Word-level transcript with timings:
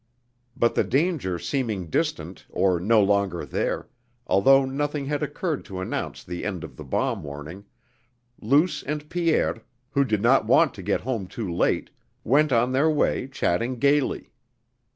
But 0.57 0.73
the 0.73 0.83
danger 0.83 1.37
seeming 1.37 1.85
distant 1.91 2.47
or 2.49 2.79
no 2.79 3.03
longer 3.03 3.45
there, 3.45 3.87
although 4.25 4.65
nothing 4.65 5.05
had 5.05 5.21
occurred 5.21 5.63
to 5.65 5.79
announce 5.79 6.23
the 6.23 6.43
end 6.43 6.63
of 6.63 6.75
the 6.75 6.83
bomb 6.83 7.21
warning, 7.21 7.65
Luce 8.41 8.81
and 8.81 9.07
Pierre, 9.11 9.61
who 9.91 10.03
did 10.03 10.23
not 10.23 10.47
want 10.47 10.73
to 10.73 10.81
get 10.81 11.01
home 11.01 11.27
too 11.27 11.53
late, 11.53 11.91
went 12.23 12.51
on 12.51 12.71
their 12.71 12.89
way 12.89 13.27
chatting 13.27 13.75
gaily. 13.77 14.31